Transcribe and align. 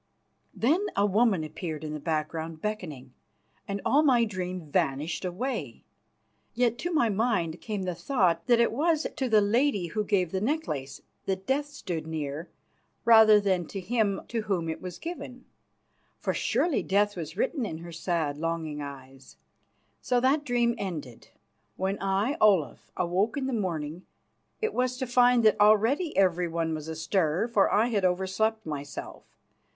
Then 0.55 0.87
a 0.95 1.05
woman 1.05 1.43
appeared 1.43 1.83
in 1.83 1.93
the 1.93 1.99
background 1.99 2.59
beckoning, 2.59 3.13
and 3.67 3.79
all 3.85 4.01
my 4.01 4.25
dream 4.25 4.65
vanished 4.71 5.23
away. 5.23 5.83
Yet 6.55 6.79
to 6.79 6.91
my 6.91 7.07
mind 7.09 7.61
came 7.61 7.83
the 7.83 7.93
thought 7.93 8.47
that 8.47 8.59
it 8.59 8.71
was 8.71 9.05
to 9.15 9.29
the 9.29 9.41
lady 9.41 9.85
who 9.89 10.03
gave 10.03 10.31
the 10.31 10.41
necklace 10.41 11.01
that 11.27 11.45
Death 11.45 11.67
stood 11.67 12.07
near, 12.07 12.49
rather 13.05 13.39
than 13.39 13.67
to 13.67 13.79
him 13.79 14.21
to 14.29 14.41
whom 14.41 14.69
it 14.69 14.81
was 14.81 14.97
given. 14.97 15.45
For 16.19 16.33
surely 16.33 16.81
death 16.81 17.15
was 17.15 17.37
written 17.37 17.63
in 17.63 17.77
her 17.77 17.91
sad 17.91 18.37
and 18.37 18.41
longing 18.41 18.81
eyes. 18.81 19.37
So 20.01 20.19
that 20.19 20.43
dream 20.43 20.73
ended. 20.79 21.27
When 21.75 21.99
I, 22.01 22.37
Olaf, 22.41 22.91
awoke 22.97 23.37
in 23.37 23.45
the 23.45 23.53
morning, 23.53 24.07
it 24.61 24.73
was 24.73 24.97
to 24.97 25.05
find 25.05 25.45
that 25.45 25.59
already 25.61 26.17
everyone 26.17 26.73
was 26.73 26.87
astir, 26.87 27.47
for 27.47 27.71
I 27.71 27.89
had 27.89 28.03
overslept 28.03 28.65
myself. 28.65 29.25